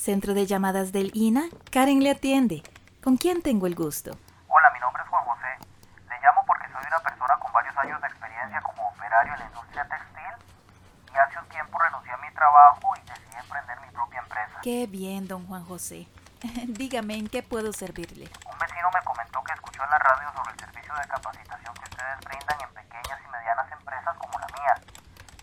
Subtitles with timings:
[0.00, 2.62] Centro de llamadas del INA, Karen le atiende.
[3.04, 4.16] ¿Con quién tengo el gusto?
[4.48, 5.52] Hola, mi nombre es Juan José.
[6.08, 9.44] Le llamo porque soy una persona con varios años de experiencia como operario en la
[9.44, 10.32] industria textil
[11.12, 14.58] y hace un tiempo renuncié a mi trabajo y decidí emprender mi propia empresa.
[14.62, 16.08] Qué bien, don Juan José.
[16.80, 18.24] Dígame, ¿en qué puedo servirle?
[18.48, 21.84] Un vecino me comentó que escuchó en la radio sobre el servicio de capacitación que
[21.84, 24.80] ustedes brindan en pequeñas y medianas empresas como la mía.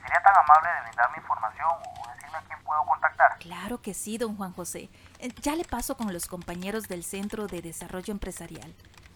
[0.01, 3.37] ¿Sería tan amable de brindarme información o decirme a quién puedo contactar?
[3.67, 4.89] Claro que sí, don Juan José.
[5.19, 8.73] Eh, Ya le paso con los compañeros del Centro de Desarrollo Empresarial.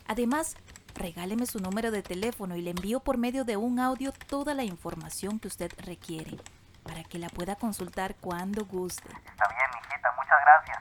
[0.10, 0.58] Además,
[0.94, 4.66] regáleme su número de teléfono y le envío por medio de un audio toda la
[4.66, 6.36] información que usted requiere
[6.84, 9.08] para que la pueda consultar cuando guste.
[9.08, 10.80] Está bien, mijita, muchas gracias.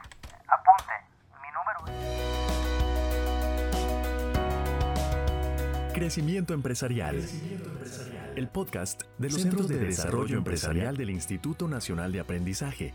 [0.49, 0.95] Apunte,
[1.41, 1.87] mi número
[5.87, 5.95] es...
[5.95, 7.25] Crecimiento empresarial.
[8.35, 12.93] El podcast de los Centros de Desarrollo Empresarial del Instituto Nacional de Aprendizaje.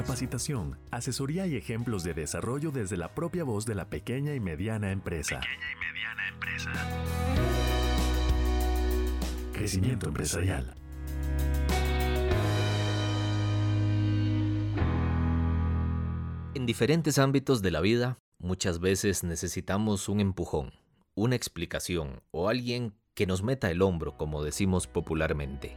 [0.00, 4.92] Capacitación, asesoría y ejemplos de desarrollo desde la propia voz de la pequeña y mediana
[4.92, 5.42] empresa.
[9.52, 10.74] Crecimiento empresarial.
[16.54, 20.72] En diferentes ámbitos de la vida, muchas veces necesitamos un empujón,
[21.14, 25.76] una explicación o alguien que nos meta el hombro, como decimos popularmente.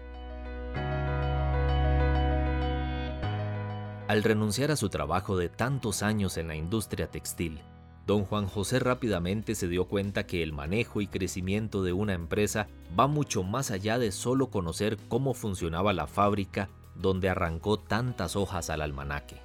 [4.10, 7.62] Al renunciar a su trabajo de tantos años en la industria textil,
[8.06, 12.68] don Juan José rápidamente se dio cuenta que el manejo y crecimiento de una empresa
[13.00, 18.70] va mucho más allá de solo conocer cómo funcionaba la fábrica donde arrancó tantas hojas
[18.70, 19.38] al almanaque.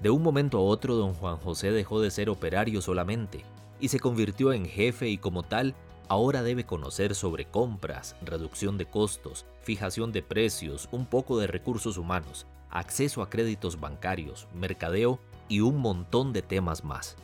[0.00, 3.44] De un momento a otro, don Juan José dejó de ser operario solamente
[3.80, 5.74] y se convirtió en jefe y como tal,
[6.08, 11.96] ahora debe conocer sobre compras, reducción de costos, fijación de precios, un poco de recursos
[11.96, 12.46] humanos,
[12.78, 17.16] acceso a créditos bancarios, mercadeo y un montón de temas más.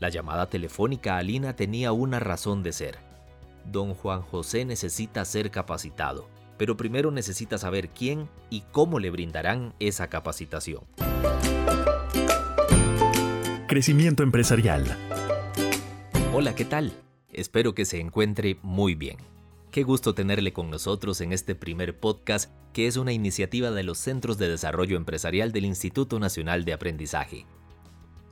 [0.00, 2.98] La llamada telefónica a Lina tenía una razón de ser.
[3.64, 9.72] Don Juan José necesita ser capacitado, pero primero necesita saber quién y cómo le brindarán
[9.78, 10.82] esa capacitación.
[13.68, 14.84] Crecimiento empresarial.
[16.32, 16.92] Hola, ¿qué tal?
[17.32, 19.18] Espero que se encuentre muy bien.
[19.78, 23.98] Qué gusto tenerle con nosotros en este primer podcast que es una iniciativa de los
[23.98, 27.46] Centros de Desarrollo Empresarial del Instituto Nacional de Aprendizaje.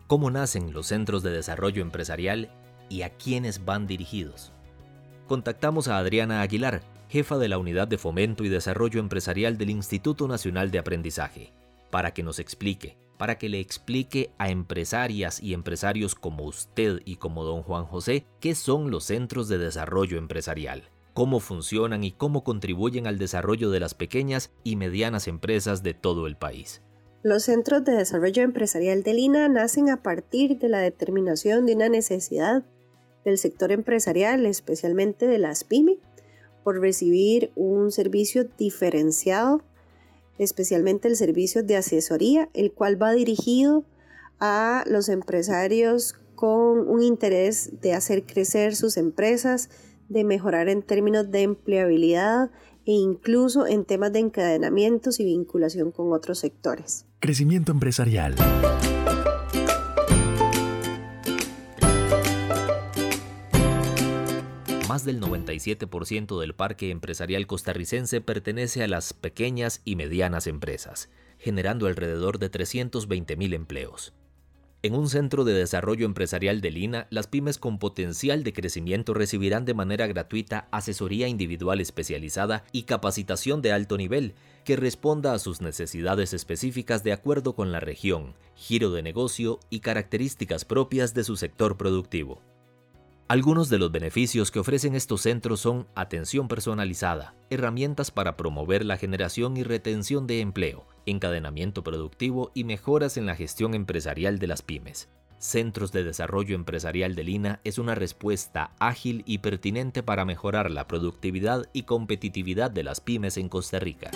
[0.09, 2.51] ¿Cómo nacen los Centros de Desarrollo Empresarial
[2.89, 4.51] y a quiénes van dirigidos?
[5.29, 10.27] Contactamos a Adriana Aguilar, jefa de la Unidad de Fomento y Desarrollo Empresarial del Instituto
[10.27, 11.53] Nacional de Aprendizaje,
[11.93, 17.19] para que nos explique, para que le explique a empresarias y empresarios como usted y
[17.19, 22.45] como don Juan José qué son los Centros de Desarrollo Empresarial cómo funcionan y cómo
[22.45, 26.83] contribuyen al desarrollo de las pequeñas y medianas empresas de todo el país.
[27.23, 31.89] Los Centros de Desarrollo Empresarial de Lina nacen a partir de la determinación de una
[31.89, 32.65] necesidad
[33.25, 35.97] del sector empresarial, especialmente de las pymes,
[36.63, 39.63] por recibir un servicio diferenciado,
[40.37, 43.85] especialmente el servicio de asesoría, el cual va dirigido
[44.39, 49.71] a los empresarios con un interés de hacer crecer sus empresas,
[50.09, 52.51] de mejorar en términos de empleabilidad
[52.85, 57.07] e incluso en temas de encadenamientos y vinculación con otros sectores.
[57.19, 58.35] Crecimiento empresarial.
[64.89, 71.87] Más del 97% del parque empresarial costarricense pertenece a las pequeñas y medianas empresas, generando
[71.87, 74.15] alrededor de 320.000 empleos.
[74.83, 79.65] En un centro de desarrollo empresarial de Lina, las pymes con potencial de crecimiento recibirán
[79.65, 84.35] de manera gratuita asesoría individual especializada y capacitación de alto nivel
[84.65, 89.81] que responda a sus necesidades específicas de acuerdo con la región, giro de negocio y
[89.81, 92.43] características propias de su sector productivo.
[93.29, 98.99] Algunos de los beneficios que ofrecen estos centros son atención personalizada, herramientas para promover la
[98.99, 104.63] generación y retención de empleo, encadenamiento productivo y mejoras en la gestión empresarial de las
[104.63, 105.09] pymes.
[105.39, 110.87] Centros de Desarrollo Empresarial de Lina es una respuesta ágil y pertinente para mejorar la
[110.87, 114.11] productividad y competitividad de las pymes en Costa Rica.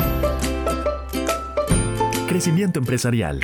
[2.26, 3.40] Crecimiento empresarial.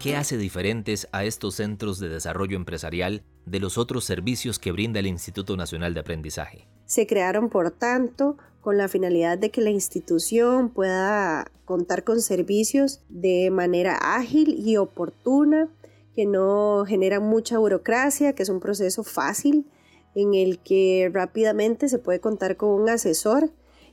[0.00, 4.98] ¿Qué hace diferentes a estos centros de desarrollo empresarial de los otros servicios que brinda
[4.98, 6.66] el Instituto Nacional de Aprendizaje?
[6.86, 13.02] Se crearon, por tanto, con la finalidad de que la institución pueda contar con servicios
[13.08, 15.68] de manera ágil y oportuna,
[16.14, 19.66] que no genera mucha burocracia, que es un proceso fácil
[20.14, 23.52] en el que rápidamente se puede contar con un asesor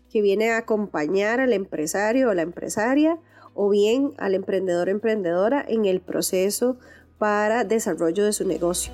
[0.09, 3.19] que viene a acompañar al empresario o la empresaria
[3.53, 6.77] o bien al emprendedor o emprendedora en el proceso
[7.17, 8.93] para desarrollo de su negocio.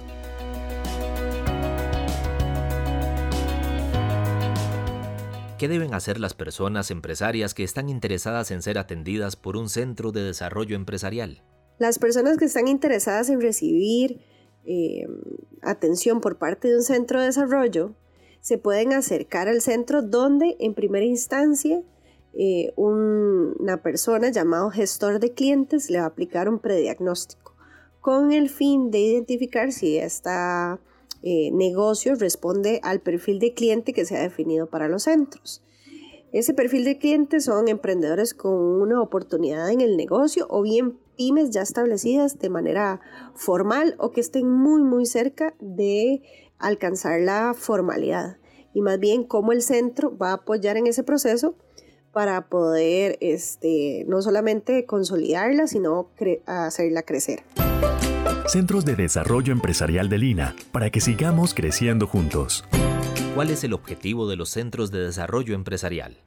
[5.59, 10.11] ¿Qué deben hacer las personas empresarias que están interesadas en ser atendidas por un centro
[10.11, 11.43] de desarrollo empresarial?
[11.77, 14.19] Las personas que están interesadas en recibir
[14.65, 15.05] eh,
[15.61, 17.95] atención por parte de un centro de desarrollo
[18.41, 21.81] se pueden acercar al centro donde en primera instancia
[22.33, 27.55] eh, una persona llamado gestor de clientes le va a aplicar un prediagnóstico
[28.01, 29.97] con el fin de identificar si
[31.23, 35.63] este negocio responde al perfil de cliente que se ha definido para los centros.
[36.33, 41.51] Ese perfil de cliente son emprendedores con una oportunidad en el negocio o bien pymes
[41.51, 42.99] ya establecidas de manera
[43.35, 46.23] formal o que estén muy muy cerca de
[46.57, 48.37] alcanzar la formalidad
[48.73, 51.55] y más bien cómo el centro va a apoyar en ese proceso
[52.11, 56.09] para poder este, no solamente consolidarla, sino
[56.45, 57.43] hacerla crecer.
[58.47, 62.65] Centros de Desarrollo Empresarial de Lina, para que sigamos creciendo juntos.
[63.35, 66.17] ¿Cuál es el objetivo de los centros de desarrollo empresarial?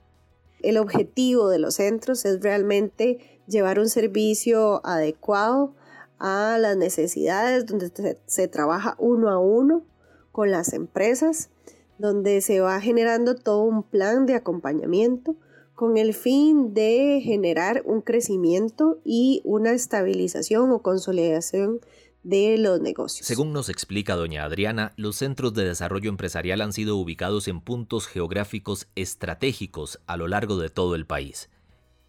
[0.61, 5.75] El objetivo de los centros es realmente llevar un servicio adecuado
[6.19, 9.85] a las necesidades, donde se, se trabaja uno a uno
[10.33, 11.51] con las empresas,
[11.99, 15.37] donde se va generando todo un plan de acompañamiento
[15.76, 21.81] con el fin de generar un crecimiento y una estabilización o consolidación
[22.23, 23.26] de los negocios.
[23.26, 28.08] Según nos explica doña Adriana, los centros de desarrollo empresarial han sido ubicados en puntos
[28.08, 31.50] geográficos estratégicos a lo largo de todo el país.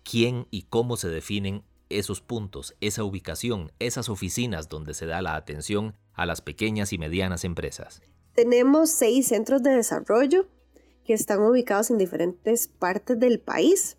[0.09, 5.35] ¿Quién y cómo se definen esos puntos, esa ubicación, esas oficinas donde se da la
[5.35, 8.01] atención a las pequeñas y medianas empresas?
[8.33, 10.47] Tenemos seis centros de desarrollo
[11.07, 13.95] que están ubicados en diferentes partes del país.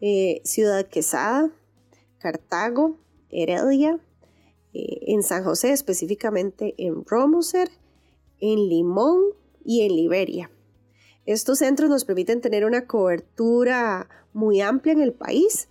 [0.00, 1.50] Eh, Ciudad Quesada,
[2.18, 2.96] Cartago,
[3.28, 3.98] Heredia,
[4.72, 7.70] eh, en San José específicamente en Romoser,
[8.38, 9.20] en Limón
[9.64, 10.50] y en Liberia.
[11.26, 15.68] Estos centros nos permiten tener una cobertura muy amplia en el país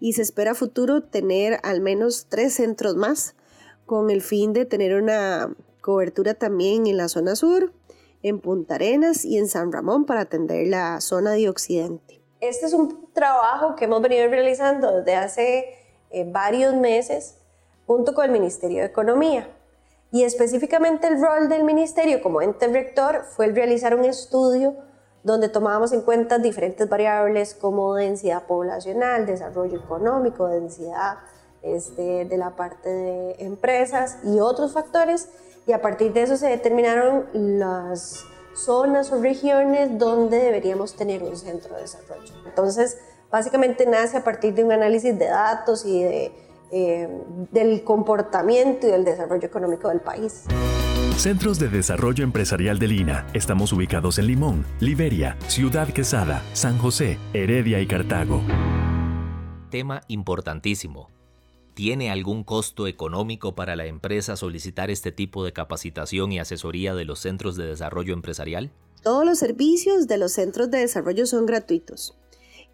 [0.00, 3.36] y se espera a futuro tener al menos tres centros más
[3.86, 7.72] con el fin de tener una cobertura también en la zona sur,
[8.24, 12.22] en Punta Arenas y en San Ramón para atender la zona de Occidente.
[12.40, 15.64] Este es un trabajo que hemos venido realizando desde hace
[16.10, 17.36] eh, varios meses
[17.86, 19.46] junto con el Ministerio de Economía.
[20.10, 24.74] Y específicamente el rol del ministerio como ente rector fue el realizar un estudio
[25.22, 31.18] donde tomábamos en cuenta diferentes variables como densidad poblacional, desarrollo económico, densidad
[31.62, 35.28] este, de la parte de empresas y otros factores
[35.66, 38.24] y a partir de eso se determinaron las
[38.54, 42.32] zonas o regiones donde deberíamos tener un centro de desarrollo.
[42.46, 42.98] Entonces,
[43.30, 46.32] básicamente nace a partir de un análisis de datos y de,
[46.70, 47.08] eh,
[47.50, 50.44] del comportamiento y del desarrollo económico del país.
[51.16, 53.26] Centros de Desarrollo Empresarial de Lina.
[53.34, 58.42] Estamos ubicados en Limón, Liberia, Ciudad Quesada, San José, Heredia y Cartago.
[59.70, 61.13] Tema importantísimo.
[61.74, 67.04] ¿Tiene algún costo económico para la empresa solicitar este tipo de capacitación y asesoría de
[67.04, 68.70] los centros de desarrollo empresarial?
[69.02, 72.16] Todos los servicios de los centros de desarrollo son gratuitos.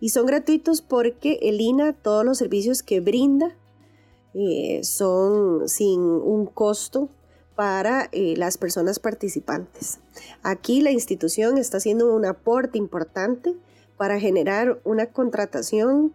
[0.00, 3.56] Y son gratuitos porque el INA, todos los servicios que brinda,
[4.34, 7.08] eh, son sin un costo
[7.56, 9.98] para eh, las personas participantes.
[10.42, 13.54] Aquí la institución está haciendo un aporte importante
[13.96, 16.14] para generar una contratación,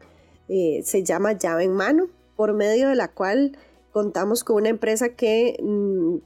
[0.50, 3.58] eh, se llama llave en mano, por medio de la cual
[3.92, 6.18] contamos con una empresa que mm,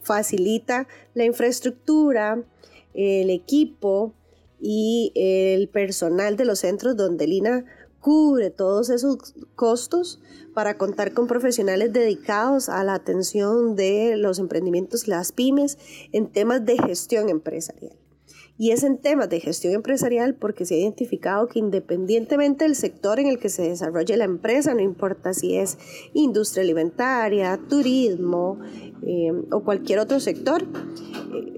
[0.00, 2.42] facilita la infraestructura,
[2.94, 4.14] el equipo
[4.60, 7.64] y el personal de los centros donde Lina
[8.00, 10.20] cubre todos esos costos
[10.54, 15.78] para contar con profesionales dedicados a la atención de los emprendimientos, las pymes,
[16.12, 18.01] en temas de gestión empresarial
[18.58, 23.18] y es en temas de gestión empresarial porque se ha identificado que independientemente del sector
[23.18, 25.78] en el que se desarrolle la empresa, no importa si es
[26.12, 28.58] industria alimentaria, turismo
[29.06, 30.64] eh, o cualquier otro sector,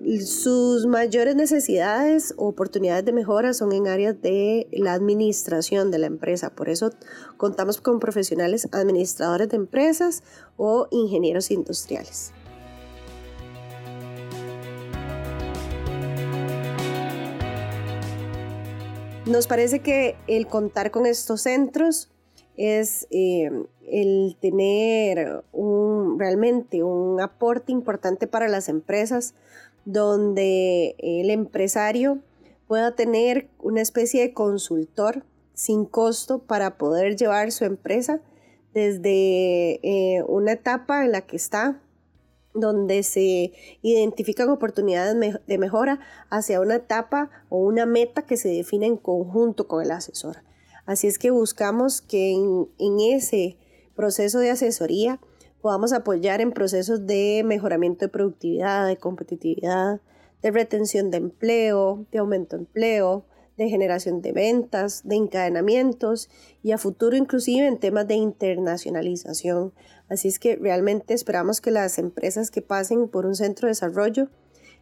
[0.05, 5.99] eh, sus mayores necesidades o oportunidades de mejora son en áreas de la administración de
[5.99, 6.55] la empresa.
[6.55, 6.91] Por eso
[7.37, 10.23] contamos con profesionales administradores de empresas
[10.57, 12.33] o ingenieros industriales.
[19.27, 22.11] Nos parece que el contar con estos centros
[22.59, 23.51] es eh,
[23.91, 29.35] el tener un, realmente un aporte importante para las empresas
[29.87, 32.19] donde el empresario
[32.69, 38.21] pueda tener una especie de consultor sin costo para poder llevar su empresa
[38.75, 41.81] desde eh, una etapa en la que está
[42.55, 48.87] donde se identifican oportunidades de mejora hacia una etapa o una meta que se define
[48.87, 50.39] en conjunto con el asesor.
[50.87, 53.59] Así es que buscamos que en, ese
[53.97, 55.19] proceso de asesoría
[55.61, 60.01] podamos apoyar en procesos de mejoramiento de productividad, de competitividad,
[60.43, 63.25] de retención de empleo, de aumento de empleo,
[63.57, 66.29] de generación de ventas, de encadenamientos
[66.63, 69.73] y a futuro inclusive en temas de internacionalización.
[70.09, 74.29] Así es que realmente esperamos que las empresas que pasen por un centro de desarrollo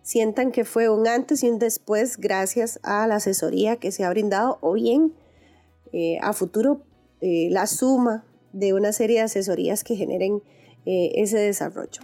[0.03, 4.11] sientan que fue un antes y un después gracias a la asesoría que se ha
[4.11, 5.15] brindado o bien
[5.93, 6.83] eh, a futuro
[7.21, 10.43] eh, la suma de una serie de asesorías que generen
[10.87, 12.03] eh, ese desarrollo.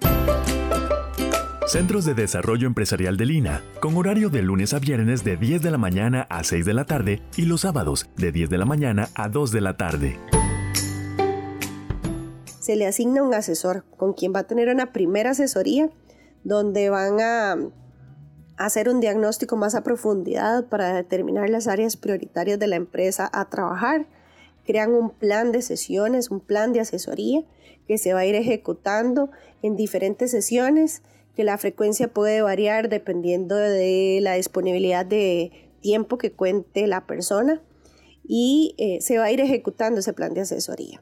[1.69, 5.71] Centros de Desarrollo Empresarial de Lina, con horario de lunes a viernes de 10 de
[5.71, 9.11] la mañana a 6 de la tarde y los sábados de 10 de la mañana
[9.15, 10.19] a 2 de la tarde.
[12.59, 15.91] Se le asigna un asesor con quien va a tener una primera asesoría
[16.43, 17.59] donde van a
[18.57, 23.51] hacer un diagnóstico más a profundidad para determinar las áreas prioritarias de la empresa a
[23.51, 24.07] trabajar.
[24.65, 27.43] Crean un plan de sesiones, un plan de asesoría
[27.87, 29.29] que se va a ir ejecutando
[29.61, 31.03] en diferentes sesiones
[31.39, 37.63] que la frecuencia puede variar dependiendo de la disponibilidad de tiempo que cuente la persona
[38.25, 41.01] y eh, se va a ir ejecutando ese plan de asesoría.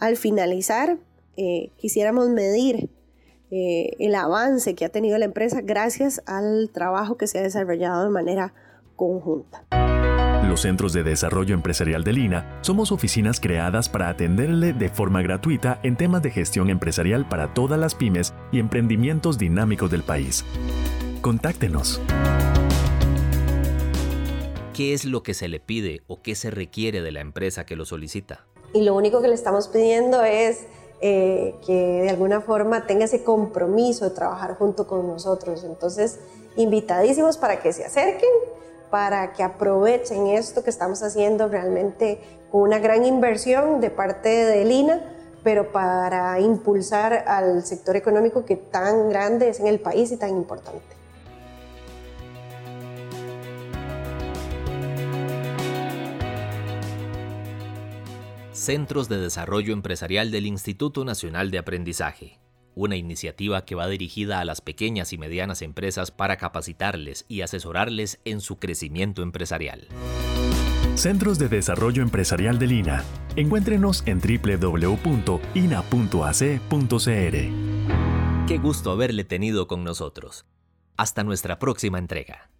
[0.00, 0.98] Al finalizar,
[1.38, 2.90] eh, quisiéramos medir
[3.50, 8.04] eh, el avance que ha tenido la empresa gracias al trabajo que se ha desarrollado
[8.04, 8.52] de manera
[8.96, 9.64] conjunta
[10.48, 15.80] los Centros de Desarrollo Empresarial de Lina somos oficinas creadas para atenderle de forma gratuita
[15.82, 20.44] en temas de gestión empresarial para todas las pymes y emprendimientos dinámicos del país.
[21.20, 22.00] Contáctenos.
[24.74, 27.76] ¿Qué es lo que se le pide o qué se requiere de la empresa que
[27.76, 28.44] lo solicita?
[28.72, 30.66] Y lo único que le estamos pidiendo es
[31.00, 35.64] eh, que de alguna forma tenga ese compromiso de trabajar junto con nosotros.
[35.64, 36.18] Entonces,
[36.56, 38.30] invitadísimos para que se acerquen
[38.94, 44.64] para que aprovechen esto que estamos haciendo realmente con una gran inversión de parte de
[44.64, 45.00] Lina,
[45.42, 50.30] pero para impulsar al sector económico que tan grande es en el país y tan
[50.30, 50.94] importante.
[58.52, 62.43] Centros de Desarrollo Empresarial del Instituto Nacional de Aprendizaje
[62.74, 68.20] una iniciativa que va dirigida a las pequeñas y medianas empresas para capacitarles y asesorarles
[68.24, 69.88] en su crecimiento empresarial.
[70.94, 73.04] Centros de Desarrollo Empresarial de Lina.
[73.36, 75.34] Encuéntrenos en www.ina.ac.cr.
[78.46, 80.46] Qué gusto haberle tenido con nosotros.
[80.96, 82.50] Hasta nuestra próxima entrega.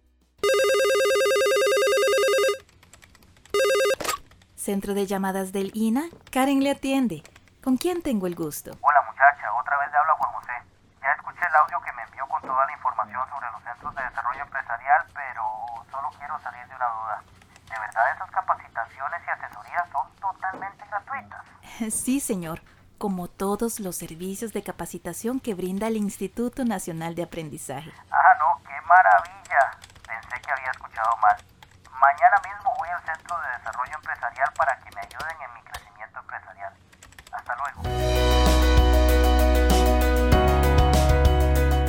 [4.55, 7.23] Centro de llamadas del INA, Karen le atiende.
[7.63, 8.71] ¿Con quién tengo el gusto?
[8.81, 10.51] Hola muchacha, otra vez le habla Juan José.
[11.01, 14.03] Ya escuché el audio que me envió con toda la información sobre los centros de
[14.03, 15.43] desarrollo empresarial, pero
[15.91, 17.23] solo quiero salir de una duda.
[17.69, 21.41] ¿De verdad esas capacitaciones y asesorías son totalmente gratuitas?
[21.91, 22.61] Sí, señor.
[22.97, 27.91] Como todos los servicios de capacitación que brinda el Instituto Nacional de Aprendizaje.
[28.09, 29.44] Ah, no, qué maravilla.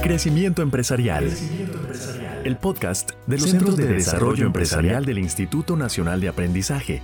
[0.07, 1.29] Crecimiento empresarial.
[2.45, 7.03] El podcast de los Centros de Desarrollo Empresarial del Instituto Nacional de Aprendizaje.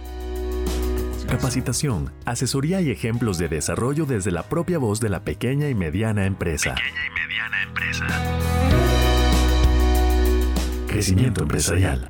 [1.26, 6.26] Capacitación, asesoría y ejemplos de desarrollo desde la propia voz de la pequeña y mediana
[6.26, 6.76] empresa.
[6.76, 8.06] Pequeña y mediana empresa.
[10.86, 12.08] Crecimiento empresarial.